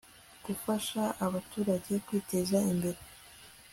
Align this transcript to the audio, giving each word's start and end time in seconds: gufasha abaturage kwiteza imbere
gufasha 0.45 1.01
abaturage 1.25 1.93
kwiteza 2.05 2.57
imbere 2.71 2.99